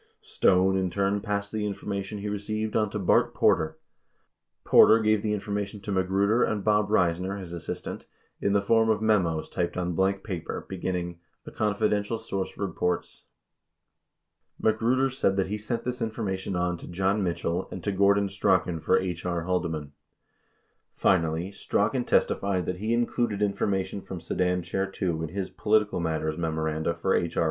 [0.19, 3.77] 75 Stone in turn passed the information he received on to Bart Porter.
[4.65, 8.07] 76 Porter gave the information to Magruder and Bob Reisner, his assist ant,
[8.39, 13.25] in the form of memos typed on blank paper beginning "a confi dential source reports."
[14.57, 18.27] 77 Magruder said that he sent this information on to John Mitchell and to Gordon
[18.27, 19.23] Strachan for H.
[19.23, 19.43] R.
[19.43, 19.91] Haldeman.
[20.95, 25.99] 78 Finally, Strachan testified that he included information from Sedan Chair II in his "political
[25.99, 27.39] matters" memoranda for H.R.